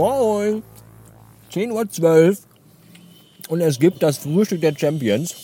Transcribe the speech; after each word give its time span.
Moin. 0.00 0.62
10.12 1.52 2.30
Uhr. 2.30 2.36
Und 3.48 3.60
es 3.60 3.78
gibt 3.78 4.02
das 4.02 4.16
Frühstück 4.16 4.62
der 4.62 4.74
Champions. 4.74 5.34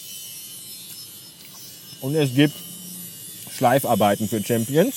Und 2.01 2.15
es 2.15 2.35
gibt 2.35 2.55
Schleifarbeiten 3.55 4.27
für 4.27 4.43
Champions. 4.43 4.95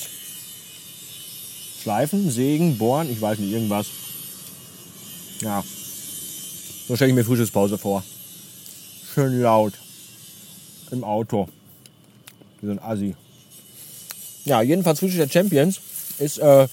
Schleifen, 1.81 2.31
sägen, 2.31 2.77
bohren, 2.77 3.11
ich 3.11 3.20
weiß 3.20 3.39
nicht, 3.39 3.52
irgendwas. 3.52 3.88
Ja. 5.41 5.62
So 6.88 6.95
stelle 6.95 7.09
ich 7.09 7.16
mir 7.16 7.26
Frühstückspause 7.26 7.77
vor. 7.77 8.05
Schön 9.13 9.41
laut. 9.41 9.73
Im 10.91 11.03
Auto. 11.03 11.49
Wie 12.62 12.67
so 12.67 12.71
ein 12.71 12.80
Assi. 12.80 13.13
Ja, 14.45 14.62
jedenfalls 14.62 14.99
Frühstück 14.99 15.20
der 15.20 15.30
Champions 15.30 15.81
ist 16.17 16.38
äh, 16.38 16.70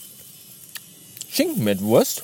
Schinken 1.29 1.65
mit 1.65 1.80
Wurst 1.83 2.23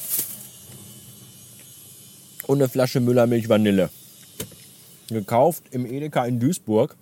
und 2.46 2.58
eine 2.58 2.68
Flasche 2.68 3.00
Müllermilch 3.00 3.48
Vanille. 3.48 3.90
Gekauft 5.08 5.64
im 5.70 5.86
Edeka 5.86 6.24
in 6.26 6.40
Duisburg. 6.40 6.96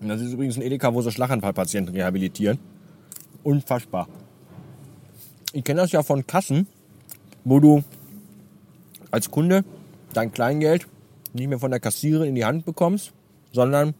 Das 0.00 0.20
ist 0.20 0.32
übrigens 0.32 0.56
ein 0.56 0.62
Edeka, 0.62 0.92
wo 0.94 1.00
sie 1.00 1.12
Schlaganfallpatienten 1.12 1.94
rehabilitieren. 1.94 2.58
Unfassbar. 3.44 4.08
Ich 5.52 5.62
kenne 5.64 5.82
das 5.82 5.92
ja 5.92 6.02
von 6.02 6.26
Kassen, 6.26 6.66
wo 7.44 7.60
du 7.60 7.84
als 9.10 9.30
Kunde 9.30 9.64
dein 10.12 10.32
Kleingeld 10.32 10.86
nicht 11.32 11.48
mehr 11.48 11.58
von 11.58 11.70
der 11.70 11.80
Kassiererin 11.80 12.30
in 12.30 12.34
die 12.34 12.44
Hand 12.44 12.64
bekommst, 12.64 13.12
sondern 13.52 13.94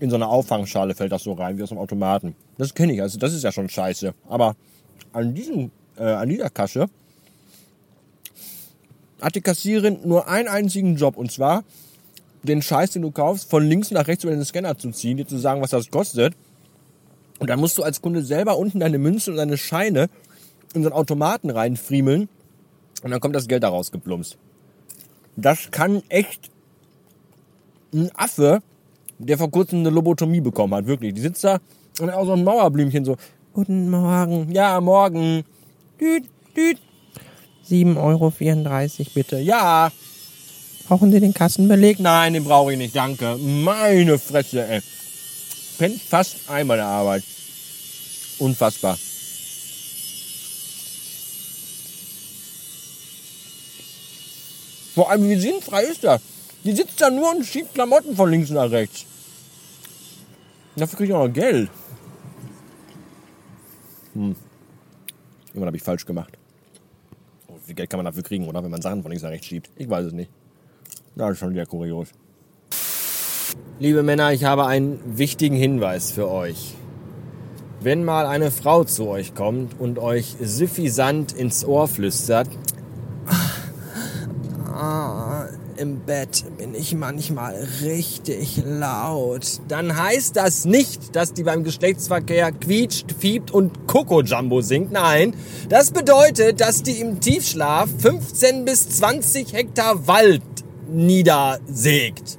in 0.00 0.10
so 0.10 0.16
eine 0.16 0.28
Auffangschale 0.28 0.94
fällt 0.94 1.12
das 1.12 1.22
so 1.22 1.32
rein, 1.32 1.58
wie 1.58 1.62
aus 1.62 1.70
dem 1.70 1.78
Automaten. 1.78 2.36
Das 2.58 2.74
kenne 2.74 2.92
ich, 2.92 3.02
also 3.02 3.18
das 3.18 3.32
ist 3.32 3.42
ja 3.42 3.52
schon 3.52 3.68
scheiße. 3.68 4.14
Aber 4.28 4.54
an, 5.12 5.34
diesem, 5.34 5.70
äh, 5.96 6.04
an 6.04 6.28
dieser 6.28 6.50
Kasse 6.50 6.88
hat 9.20 9.34
die 9.34 9.40
Kassiererin 9.40 10.00
nur 10.04 10.28
einen 10.28 10.48
einzigen 10.48 10.96
Job 10.96 11.16
und 11.16 11.32
zwar 11.32 11.64
den 12.42 12.62
Scheiß, 12.62 12.92
den 12.92 13.02
du 13.02 13.10
kaufst, 13.10 13.50
von 13.50 13.66
links 13.66 13.90
nach 13.90 14.06
rechts 14.06 14.24
über 14.24 14.32
den 14.32 14.44
Scanner 14.44 14.78
zu 14.78 14.90
ziehen, 14.90 15.16
dir 15.16 15.26
zu 15.26 15.38
sagen, 15.38 15.60
was 15.62 15.70
das 15.70 15.90
kostet. 15.90 16.34
Und 17.38 17.50
dann 17.50 17.60
musst 17.60 17.76
du 17.76 17.82
als 17.82 18.00
Kunde 18.00 18.22
selber 18.22 18.56
unten 18.56 18.80
deine 18.80 18.98
Münzen 18.98 19.32
und 19.32 19.36
deine 19.36 19.58
Scheine 19.58 20.08
in 20.74 20.82
so 20.82 20.88
einen 20.88 20.96
Automaten 20.96 21.50
reinfriemeln 21.50 22.28
und 23.02 23.10
dann 23.10 23.20
kommt 23.20 23.34
das 23.34 23.48
Geld 23.48 23.62
daraus 23.62 23.90
geplumpst. 23.90 24.38
Das 25.36 25.70
kann 25.70 26.02
echt 26.08 26.50
ein 27.92 28.10
Affe, 28.14 28.62
der 29.18 29.38
vor 29.38 29.50
kurzem 29.50 29.80
eine 29.80 29.90
Lobotomie 29.90 30.40
bekommen 30.40 30.74
hat, 30.74 30.86
wirklich. 30.86 31.14
Die 31.14 31.20
sitzt 31.20 31.44
da 31.44 31.58
und 32.00 32.10
auch 32.10 32.26
so 32.26 32.32
ein 32.32 32.44
Mauerblümchen 32.44 33.04
so, 33.04 33.16
guten 33.52 33.90
Morgen, 33.90 34.50
ja, 34.52 34.80
morgen, 34.80 35.44
düt, 36.00 36.24
düt, 36.56 36.78
7,34 37.70 37.98
Euro 37.98 38.32
bitte, 39.14 39.38
ja. 39.38 39.90
Brauchen 40.88 41.10
Sie 41.10 41.20
den 41.20 41.34
Kassenbeleg? 41.34 41.98
Nein, 41.98 42.34
den 42.34 42.44
brauche 42.44 42.72
ich 42.72 42.78
nicht, 42.78 42.94
danke. 42.94 43.36
Meine 43.36 44.18
Fresse, 44.18 44.66
ey. 44.66 44.82
Pennt 45.78 46.00
fast 46.00 46.48
einmal 46.48 46.76
der 46.76 46.86
Arbeit. 46.86 47.24
Unfassbar. 48.38 48.96
Vor 54.94 55.10
allem, 55.10 55.28
wie 55.28 55.36
sinnfrei 55.36 55.82
ist 55.82 56.04
das? 56.04 56.22
Die 56.64 56.72
sitzt 56.72 57.00
da 57.00 57.10
nur 57.10 57.30
und 57.30 57.44
schiebt 57.44 57.74
Klamotten 57.74 58.16
von 58.16 58.30
links 58.30 58.50
nach 58.50 58.70
rechts. 58.70 59.04
Dafür 60.76 60.96
kriege 60.96 61.12
ich 61.12 61.14
auch 61.14 61.26
noch 61.26 61.32
Geld. 61.32 61.70
Hm. 64.14 64.36
Irgendwann 65.48 65.66
habe 65.66 65.76
ich 65.76 65.82
falsch 65.82 66.06
gemacht. 66.06 66.38
Wie 67.66 67.70
viel 67.70 67.74
Geld 67.78 67.90
kann 67.90 67.98
man 67.98 68.04
dafür 68.04 68.22
kriegen, 68.22 68.46
oder? 68.46 68.62
Wenn 68.62 68.70
man 68.70 68.80
Sachen 68.80 69.02
von 69.02 69.10
links 69.10 69.24
nach 69.24 69.30
rechts 69.30 69.48
schiebt. 69.48 69.70
Ich 69.74 69.90
weiß 69.90 70.06
es 70.06 70.12
nicht. 70.12 70.30
Das 71.16 71.32
ist 71.32 71.38
schon 71.40 71.50
wieder 71.50 71.66
kurios. 71.66 72.10
Liebe 73.80 74.04
Männer, 74.04 74.32
ich 74.32 74.44
habe 74.44 74.66
einen 74.66 75.00
wichtigen 75.18 75.56
Hinweis 75.56 76.12
für 76.12 76.30
euch. 76.30 76.76
Wenn 77.80 78.04
mal 78.04 78.26
eine 78.26 78.52
Frau 78.52 78.84
zu 78.84 79.08
euch 79.08 79.34
kommt 79.34 79.80
und 79.80 79.98
euch 79.98 80.36
suffisant 80.40 81.32
ins 81.32 81.64
Ohr 81.64 81.88
flüstert, 81.88 82.48
ah, 84.72 85.35
im 85.78 86.00
Bett 86.00 86.44
bin 86.58 86.74
ich 86.74 86.94
manchmal 86.94 87.66
richtig 87.82 88.62
laut, 88.64 89.60
dann 89.68 89.96
heißt 89.96 90.36
das 90.36 90.64
nicht, 90.64 91.14
dass 91.14 91.32
die 91.32 91.42
beim 91.42 91.64
Geschlechtsverkehr 91.64 92.52
quietscht, 92.52 93.14
fiebt 93.18 93.50
und 93.50 93.86
Coco 93.86 94.22
Jumbo 94.22 94.60
singt. 94.60 94.92
Nein, 94.92 95.34
das 95.68 95.90
bedeutet, 95.90 96.60
dass 96.60 96.82
die 96.82 97.00
im 97.00 97.20
Tiefschlaf 97.20 97.88
15 97.98 98.64
bis 98.64 98.88
20 98.88 99.52
Hektar 99.52 100.06
Wald 100.06 100.42
niedersägt. 100.88 102.38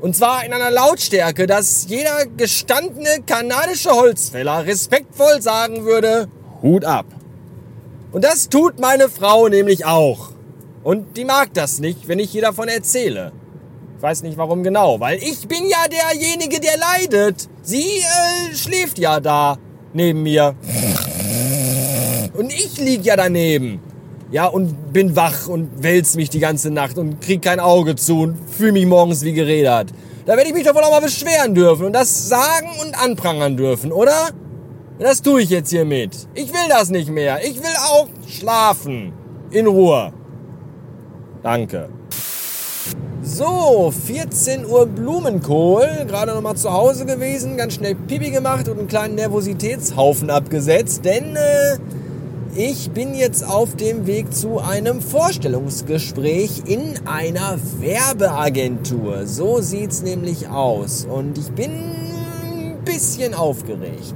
Und 0.00 0.14
zwar 0.14 0.44
in 0.44 0.52
einer 0.52 0.70
Lautstärke, 0.70 1.46
dass 1.46 1.86
jeder 1.88 2.26
gestandene 2.36 3.22
kanadische 3.26 3.90
Holzfäller 3.90 4.66
respektvoll 4.66 5.40
sagen 5.40 5.84
würde, 5.86 6.28
Hut 6.62 6.84
ab. 6.84 7.06
Und 8.12 8.22
das 8.22 8.48
tut 8.48 8.78
meine 8.78 9.08
Frau 9.08 9.48
nämlich 9.48 9.86
auch. 9.86 10.33
Und 10.84 11.16
die 11.16 11.24
mag 11.24 11.52
das 11.54 11.80
nicht, 11.80 12.06
wenn 12.08 12.18
ich 12.18 12.30
hier 12.30 12.42
davon 12.42 12.68
erzähle. 12.68 13.32
Ich 13.96 14.02
weiß 14.02 14.22
nicht 14.22 14.36
warum 14.36 14.62
genau, 14.62 15.00
weil 15.00 15.16
ich 15.16 15.48
bin 15.48 15.66
ja 15.66 15.86
derjenige, 15.88 16.60
der 16.60 16.76
leidet. 16.76 17.48
Sie 17.62 18.00
äh, 18.00 18.54
schläft 18.54 18.98
ja 18.98 19.18
da 19.18 19.56
neben 19.94 20.22
mir. 20.22 20.54
Und 22.34 22.52
ich 22.52 22.78
lieg 22.78 23.04
ja 23.04 23.16
daneben. 23.16 23.80
Ja, 24.30 24.46
und 24.46 24.92
bin 24.92 25.16
wach 25.16 25.48
und 25.48 25.82
wälz 25.82 26.16
mich 26.16 26.28
die 26.28 26.40
ganze 26.40 26.70
Nacht 26.70 26.98
und 26.98 27.20
krieg 27.20 27.40
kein 27.40 27.60
Auge 27.60 27.96
zu 27.96 28.20
und 28.20 28.38
fühle 28.50 28.72
mich 28.72 28.84
morgens 28.84 29.22
wie 29.22 29.32
gerädert. 29.32 29.90
Da 30.26 30.36
werde 30.36 30.48
ich 30.48 30.54
mich 30.54 30.64
doch 30.64 30.74
wohl 30.74 30.82
auch 30.82 30.90
mal 30.90 31.00
beschweren 31.00 31.54
dürfen 31.54 31.86
und 31.86 31.92
das 31.92 32.28
sagen 32.28 32.68
und 32.82 33.00
anprangern 33.02 33.56
dürfen, 33.56 33.90
oder? 33.90 34.30
Das 34.98 35.22
tue 35.22 35.42
ich 35.42 35.50
jetzt 35.50 35.70
hier 35.70 35.84
mit. 35.84 36.28
Ich 36.34 36.52
will 36.52 36.68
das 36.68 36.90
nicht 36.90 37.08
mehr. 37.08 37.44
Ich 37.44 37.56
will 37.56 37.74
auch 37.90 38.08
schlafen. 38.26 39.12
In 39.50 39.66
Ruhe. 39.66 40.12
Danke. 41.44 41.90
So, 43.22 43.92
14 44.06 44.64
Uhr 44.64 44.86
Blumenkohl. 44.86 46.06
Gerade 46.08 46.32
noch 46.32 46.40
mal 46.40 46.54
zu 46.54 46.72
Hause 46.72 47.04
gewesen, 47.04 47.58
ganz 47.58 47.74
schnell 47.74 47.94
Pipi 47.94 48.30
gemacht 48.30 48.66
und 48.66 48.78
einen 48.78 48.88
kleinen 48.88 49.16
Nervositätshaufen 49.16 50.30
abgesetzt, 50.30 51.04
denn 51.04 51.36
äh, 51.36 51.76
ich 52.54 52.92
bin 52.92 53.14
jetzt 53.14 53.46
auf 53.46 53.76
dem 53.76 54.06
Weg 54.06 54.32
zu 54.32 54.58
einem 54.58 55.02
Vorstellungsgespräch 55.02 56.62
in 56.66 57.06
einer 57.06 57.58
Werbeagentur. 57.78 59.26
So 59.26 59.60
sieht's 59.60 60.00
nämlich 60.00 60.48
aus. 60.48 61.04
Und 61.04 61.36
ich 61.36 61.50
bin 61.50 61.72
ein 61.72 62.78
bisschen 62.86 63.34
aufgeregt. 63.34 64.14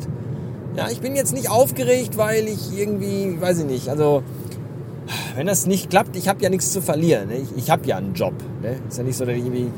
Ja, 0.77 0.89
ich 0.91 1.03
bin 1.03 1.15
jetzt 1.15 1.35
nicht 1.35 1.51
aufgeregt, 1.51 2.17
weil 2.17 2.49
ich 2.49 2.75
irgendwie, 2.75 3.39
weiß 3.39 3.59
ich 3.59 3.67
nicht, 3.67 3.89
also 3.91 4.23
wenn 5.39 5.47
das 5.47 5.67
nicht 5.67 5.89
klappt, 5.89 6.17
ich 6.17 6.27
habe 6.27 6.43
ja 6.43 6.51
nichts 6.51 6.73
zu 6.73 6.83
verlieren. 6.83 7.29
Ne? 7.29 7.37
Ich, 7.37 7.57
ich 7.57 7.71
habe 7.71 7.87
ja 7.87 7.97
einen 7.97 8.13
Job. 8.13 8.35
Ne? 8.61 8.81
Ist 8.89 8.99
ja 8.99 9.05
nicht 9.05 9.17
so, 9.17 9.25
dass 9.25 9.37
ich 9.37 9.45
irgendwie 9.45 9.71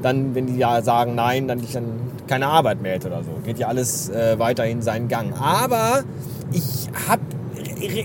dann, 0.00 0.34
wenn 0.34 0.46
die 0.46 0.56
ja 0.56 0.80
sagen 0.80 1.14
nein, 1.14 1.46
dann 1.48 1.62
ich 1.62 1.72
dann 1.72 1.84
keine 2.26 2.46
Arbeit 2.46 2.80
mehr 2.80 2.94
hätte 2.94 3.08
oder 3.08 3.22
so. 3.22 3.28
Geht 3.44 3.58
ja 3.58 3.68
alles 3.68 4.08
äh, 4.08 4.38
weiterhin 4.38 4.80
seinen 4.80 5.08
Gang. 5.08 5.38
Aber 5.38 6.02
ich 6.50 6.88
habe 7.06 7.20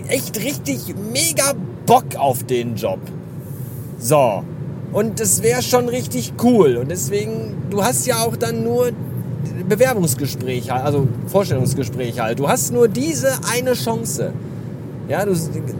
echt 0.09 0.43
richtig 0.43 0.93
mega 1.13 1.53
Bock 1.85 2.17
auf 2.17 2.43
den 2.43 2.75
Job. 2.75 2.99
So. 3.97 4.43
Und 4.91 5.21
das 5.21 5.41
wäre 5.43 5.61
schon 5.61 5.87
richtig 5.87 6.33
cool. 6.43 6.75
Und 6.75 6.91
deswegen, 6.91 7.55
du 7.69 7.85
hast 7.85 8.05
ja 8.05 8.17
auch 8.17 8.35
dann 8.35 8.65
nur 8.65 8.91
Bewerbungsgespräche, 9.69 10.73
also 10.73 11.07
Vorstellungsgespräche 11.27 12.21
halt. 12.21 12.39
Du 12.39 12.49
hast 12.49 12.73
nur 12.73 12.89
diese 12.89 13.31
eine 13.49 13.75
Chance. 13.75 14.33
Ja, 15.11 15.25
du, 15.25 15.33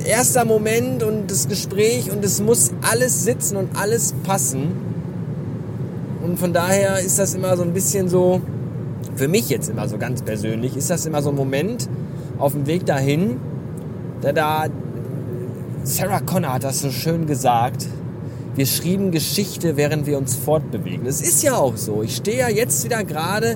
erster 0.06 0.44
Moment 0.44 1.04
und 1.04 1.31
das 1.31 1.48
Gespräch 1.48 2.12
und 2.12 2.22
es 2.25 2.42
muss 2.42 2.72
alles 2.81 3.24
sitzen 3.24 3.56
und 3.56 3.78
alles 3.78 4.13
passen. 4.25 4.74
Und 6.22 6.38
von 6.38 6.51
daher 6.51 7.00
ist 7.00 7.18
das 7.18 7.33
immer 7.33 7.56
so 7.56 7.63
ein 7.63 7.72
bisschen 7.72 8.10
so, 8.10 8.42
für 9.16 9.30
mich 9.30 9.48
jetzt 9.48 9.69
immer 9.69 9.88
so 9.88 9.98
ganz 9.98 10.22
persönlich, 10.22 10.75
ist 10.75 10.89
das 10.89 11.06
immer 11.06 11.22
so 11.22 11.30
ein 11.30 11.38
Moment 11.38 11.88
auf 12.39 12.51
dem 12.51 12.68
Weg 12.68 12.86
dahin, 12.86 13.38
da, 14.19 14.33
da 14.33 14.66
Sarah 15.86 16.19
Connor 16.19 16.56
hat 16.56 16.66
das 16.66 16.81
so 16.81 16.92
schön 16.92 17.25
gesagt. 17.25 17.88
Wir 18.56 18.66
schrieben 18.66 19.12
Geschichte, 19.12 19.78
während 19.78 20.07
wir 20.07 20.18
uns 20.18 20.36
fortbewegen. 20.36 21.06
Es 21.06 21.22
ist 21.22 21.42
ja 21.42 21.56
auch 21.56 21.78
so. 21.78 22.04
Ich 22.04 22.18
stehe 22.18 22.39
ja 22.39 22.50
jetzt 22.50 22.83
wieder 22.83 23.06
gerade 23.06 23.56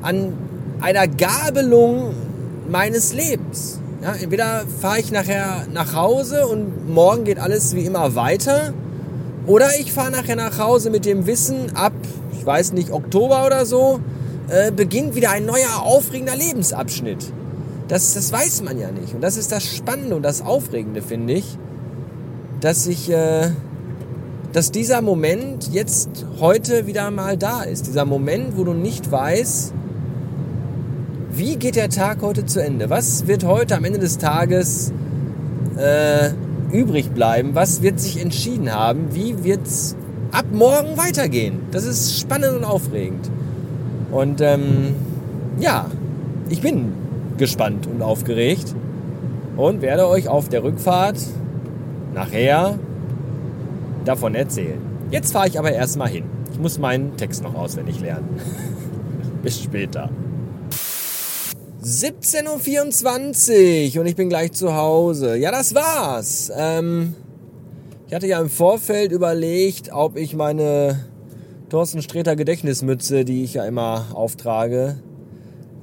an 0.00 0.32
einer 0.80 1.06
Gabelung 1.06 2.14
meines 2.70 3.12
Lebens. 3.12 3.81
Ja, 4.02 4.14
entweder 4.14 4.64
fahre 4.80 4.98
ich 4.98 5.12
nachher 5.12 5.66
nach 5.72 5.94
Hause 5.94 6.46
und 6.46 6.92
morgen 6.92 7.24
geht 7.24 7.38
alles 7.38 7.74
wie 7.74 7.84
immer 7.84 8.14
weiter. 8.14 8.74
Oder 9.46 9.68
ich 9.78 9.92
fahre 9.92 10.10
nachher 10.10 10.36
nach 10.36 10.58
Hause 10.58 10.90
mit 10.90 11.04
dem 11.04 11.26
Wissen, 11.26 11.74
ab, 11.74 11.92
ich 12.32 12.44
weiß 12.44 12.72
nicht, 12.72 12.90
Oktober 12.90 13.46
oder 13.46 13.64
so, 13.64 14.00
äh, 14.48 14.70
beginnt 14.72 15.14
wieder 15.14 15.30
ein 15.30 15.46
neuer 15.46 15.82
aufregender 15.82 16.36
Lebensabschnitt 16.36 17.32
das, 17.92 18.14
das 18.14 18.32
weiß 18.32 18.62
man 18.62 18.78
ja 18.78 18.90
nicht. 18.90 19.14
Und 19.14 19.20
das 19.20 19.36
ist 19.36 19.52
das 19.52 19.64
Spannende 19.64 20.16
und 20.16 20.22
das 20.22 20.40
Aufregende, 20.40 21.02
finde 21.02 21.34
ich, 21.34 21.58
dass 22.60 22.86
ich, 22.86 23.10
äh, 23.10 23.50
dass 24.54 24.70
dieser 24.70 25.02
Moment 25.02 25.70
jetzt 25.72 26.08
heute 26.40 26.86
wieder 26.86 27.10
mal 27.10 27.36
da 27.36 27.62
ist. 27.62 27.86
Dieser 27.86 28.06
Moment, 28.06 28.56
wo 28.56 28.64
du 28.64 28.72
nicht 28.72 29.12
weißt, 29.12 29.74
wie 31.34 31.56
geht 31.56 31.76
der 31.76 31.88
Tag 31.88 32.18
heute 32.20 32.44
zu 32.44 32.62
Ende? 32.62 32.90
Was 32.90 33.26
wird 33.26 33.44
heute 33.44 33.76
am 33.76 33.84
Ende 33.84 33.98
des 33.98 34.18
Tages 34.18 34.92
äh, 35.76 36.30
übrig 36.70 37.10
bleiben? 37.10 37.54
Was 37.54 37.82
wird 37.82 38.00
sich 38.00 38.20
entschieden 38.20 38.72
haben? 38.72 39.14
Wie 39.14 39.42
wird 39.42 39.66
es 39.66 39.96
ab 40.30 40.44
morgen 40.52 40.96
weitergehen? 40.98 41.60
Das 41.70 41.84
ist 41.84 42.20
spannend 42.20 42.56
und 42.56 42.64
aufregend. 42.64 43.30
Und 44.10 44.42
ähm, 44.42 44.94
ja, 45.58 45.86
ich 46.50 46.60
bin 46.60 46.92
gespannt 47.38 47.86
und 47.86 48.02
aufgeregt 48.02 48.74
und 49.56 49.80
werde 49.80 50.06
euch 50.08 50.28
auf 50.28 50.50
der 50.50 50.62
Rückfahrt 50.62 51.16
nachher 52.14 52.78
davon 54.04 54.34
erzählen. 54.34 54.80
Jetzt 55.10 55.32
fahre 55.32 55.48
ich 55.48 55.58
aber 55.58 55.72
erstmal 55.72 56.08
hin. 56.08 56.24
Ich 56.52 56.58
muss 56.58 56.78
meinen 56.78 57.16
Text 57.16 57.42
noch 57.42 57.54
auswendig 57.54 58.00
lernen. 58.00 58.28
Bis 59.42 59.62
später. 59.62 60.10
17.24 61.82 63.96
Uhr 63.96 64.02
und 64.02 64.06
ich 64.06 64.14
bin 64.14 64.28
gleich 64.28 64.52
zu 64.52 64.76
Hause. 64.76 65.36
Ja, 65.36 65.50
das 65.50 65.74
war's. 65.74 66.52
Ähm, 66.56 67.16
ich 68.06 68.14
hatte 68.14 68.28
ja 68.28 68.40
im 68.40 68.48
Vorfeld 68.48 69.10
überlegt, 69.10 69.92
ob 69.92 70.16
ich 70.16 70.36
meine 70.36 71.04
Thorsten 71.70 72.00
Sträter 72.00 72.36
Gedächtnismütze, 72.36 73.24
die 73.24 73.42
ich 73.42 73.54
ja 73.54 73.64
immer 73.64 74.06
auftrage, 74.14 75.02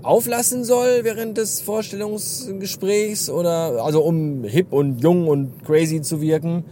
auflassen 0.02 0.64
soll 0.64 1.04
während 1.04 1.38
des 1.38 1.60
Vorstellungsgesprächs 1.60 3.30
oder 3.30 3.84
also 3.84 4.02
um 4.02 4.46
hip 4.46 4.72
und 4.72 5.04
jung 5.04 5.28
und 5.28 5.66
crazy 5.66 6.02
zu 6.02 6.22
wirken 6.22 6.64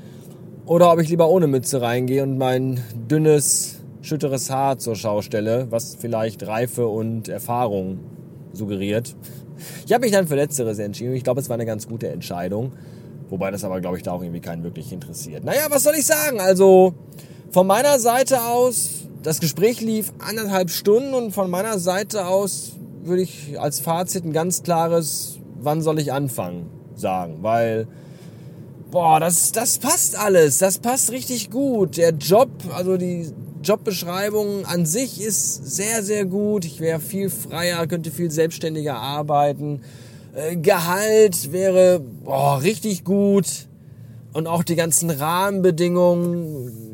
oder 0.65 0.93
ob 0.93 1.01
ich 1.01 1.09
lieber 1.09 1.27
ohne 1.27 1.47
Mütze 1.47 1.81
reingehe 1.81 2.23
und 2.23 2.37
mein 2.37 2.81
dünnes, 3.11 3.81
schütteres 4.01 4.49
Haar 4.49 4.77
zur 4.77 4.95
Schau 4.95 5.21
stelle, 5.21 5.67
was 5.69 5.97
vielleicht 5.99 6.47
Reife 6.47 6.87
und 6.87 7.27
Erfahrung 7.27 7.99
suggeriert. 8.57 9.15
Ich 9.85 9.93
habe 9.93 10.03
mich 10.05 10.11
dann 10.11 10.27
für 10.27 10.35
Letzteres 10.35 10.79
entschieden. 10.79 11.13
Ich 11.13 11.23
glaube, 11.23 11.41
es 11.41 11.49
war 11.49 11.55
eine 11.55 11.65
ganz 11.65 11.87
gute 11.87 12.09
Entscheidung. 12.09 12.73
Wobei 13.29 13.51
das 13.51 13.63
aber, 13.63 13.81
glaube 13.81 13.97
ich, 13.97 14.03
da 14.03 14.11
auch 14.11 14.21
irgendwie 14.21 14.39
keinen 14.39 14.63
wirklich 14.63 14.91
interessiert. 14.91 15.43
Naja, 15.43 15.67
was 15.69 15.83
soll 15.83 15.95
ich 15.95 16.05
sagen? 16.05 16.39
Also, 16.39 16.93
von 17.51 17.67
meiner 17.67 17.99
Seite 17.99 18.43
aus, 18.43 19.07
das 19.23 19.39
Gespräch 19.39 19.81
lief 19.81 20.13
anderthalb 20.19 20.69
Stunden 20.69 21.13
und 21.13 21.31
von 21.31 21.49
meiner 21.49 21.79
Seite 21.79 22.27
aus 22.27 22.73
würde 23.03 23.23
ich 23.23 23.59
als 23.59 23.79
Fazit 23.79 24.25
ein 24.25 24.33
ganz 24.33 24.63
klares, 24.63 25.39
wann 25.59 25.81
soll 25.81 25.99
ich 25.99 26.13
anfangen, 26.13 26.69
sagen. 26.95 27.37
Weil, 27.41 27.87
boah, 28.91 29.19
das, 29.19 29.51
das 29.51 29.79
passt 29.79 30.17
alles. 30.17 30.57
Das 30.59 30.79
passt 30.79 31.11
richtig 31.11 31.49
gut. 31.49 31.97
Der 31.97 32.11
Job, 32.11 32.49
also 32.73 32.97
die 32.97 33.31
Jobbeschreibung 33.63 34.65
an 34.65 34.85
sich 34.85 35.21
ist 35.21 35.75
sehr, 35.75 36.03
sehr 36.03 36.25
gut. 36.25 36.65
Ich 36.65 36.79
wäre 36.79 36.99
viel 36.99 37.29
freier, 37.29 37.85
könnte 37.87 38.11
viel 38.11 38.31
selbstständiger 38.31 38.95
arbeiten. 38.95 39.81
Äh, 40.35 40.55
Gehalt 40.57 41.51
wäre 41.51 41.99
boah, 41.99 42.61
richtig 42.61 43.03
gut. 43.03 43.67
Und 44.33 44.47
auch 44.47 44.63
die 44.63 44.75
ganzen 44.75 45.09
Rahmenbedingungen 45.09 46.87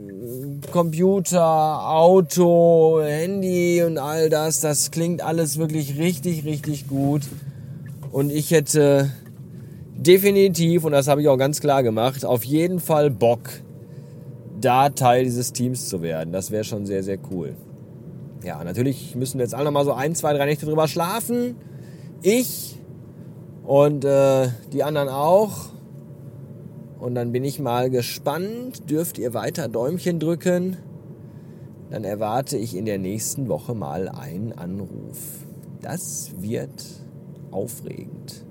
Computer, 0.71 1.88
Auto, 1.88 3.01
Handy 3.04 3.83
und 3.83 3.98
all 3.98 4.30
das, 4.30 4.60
das 4.60 4.92
klingt 4.92 5.21
alles 5.21 5.57
wirklich 5.57 5.98
richtig, 5.98 6.45
richtig 6.45 6.88
gut. 6.88 7.21
Und 8.12 8.31
ich 8.31 8.51
hätte 8.51 9.12
definitiv, 9.95 10.83
und 10.83 10.92
das 10.92 11.07
habe 11.07 11.21
ich 11.21 11.27
auch 11.27 11.38
ganz 11.38 11.60
klar 11.60 11.83
gemacht, 11.83 12.25
auf 12.25 12.44
jeden 12.44 12.80
Fall 12.80 13.10
Bock, 13.10 13.50
da 14.63 14.89
Teil 14.89 15.24
dieses 15.24 15.54
Teams 15.54 15.89
zu 15.89 16.01
werden. 16.01 16.31
Das 16.31 16.51
wäre 16.51 16.63
schon 16.63 16.86
sehr, 16.86 17.04
sehr 17.04 17.18
cool. 17.31 17.56
Ja, 18.44 18.63
natürlich 18.63 19.15
müssen 19.15 19.38
wir 19.38 19.45
jetzt 19.45 19.56
alle 19.56 19.71
mal 19.71 19.86
so 19.86 19.94
ein, 19.94 20.15
zwei, 20.15 20.33
drei 20.33 20.45
Nächte 20.45 20.65
drüber 20.65 20.88
schlafen. 20.88 21.56
Ich 22.21 22.77
und 23.63 24.06
äh, 24.06 24.50
die 24.71 24.83
anderen 24.83 25.10
auch. 25.10 25.69
Und 27.00 27.15
dann 27.15 27.31
bin 27.31 27.44
ich 27.44 27.60
mal 27.60 27.89
gespannt. 27.89 28.89
Dürft 28.89 29.18
ihr 29.18 29.33
weiter 29.33 29.68
Däumchen 29.68 30.19
drücken? 30.19 30.77
Dann 31.89 32.04
erwarte 32.04 32.57
ich 32.57 32.75
in 32.75 32.86
der 32.86 32.98
nächsten 32.98 33.48
Woche 33.50 33.75
mal 33.75 34.10
einen 34.10 34.54
Anruf. 34.54 35.19
Das 35.81 36.31
wird 36.39 36.86
aufregend. 37.51 38.45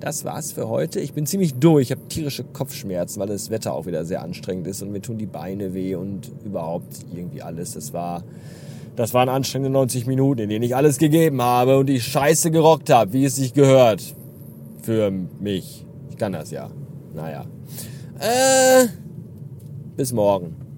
Das 0.00 0.24
war's 0.24 0.52
für 0.52 0.68
heute. 0.68 0.98
Ich 0.98 1.12
bin 1.12 1.26
ziemlich 1.26 1.54
durch. 1.54 1.90
Ich 1.90 1.90
habe 1.92 2.08
tierische 2.08 2.42
Kopfschmerzen, 2.42 3.20
weil 3.20 3.28
das 3.28 3.50
Wetter 3.50 3.74
auch 3.74 3.84
wieder 3.84 4.06
sehr 4.06 4.22
anstrengend 4.22 4.66
ist 4.66 4.82
und 4.82 4.92
mir 4.92 5.02
tun 5.02 5.18
die 5.18 5.26
Beine 5.26 5.74
weh 5.74 5.94
und 5.94 6.32
überhaupt 6.42 7.04
irgendwie 7.14 7.42
alles. 7.42 7.72
Das 7.72 7.92
war, 7.92 8.24
das 8.96 9.12
waren 9.12 9.28
anstrengende 9.28 9.70
90 9.70 10.06
Minuten, 10.06 10.40
in 10.40 10.48
denen 10.48 10.64
ich 10.64 10.74
alles 10.74 10.96
gegeben 10.96 11.42
habe 11.42 11.78
und 11.78 11.86
die 11.86 12.00
Scheiße 12.00 12.50
gerockt 12.50 12.88
habe, 12.88 13.12
wie 13.12 13.26
es 13.26 13.36
sich 13.36 13.52
gehört. 13.52 14.14
Für 14.82 15.10
mich. 15.10 15.84
Ich 16.08 16.16
kann 16.16 16.32
das 16.32 16.50
ja. 16.50 16.70
Naja. 17.14 17.44
Äh, 18.18 18.86
bis 19.96 20.14
morgen. 20.14 20.69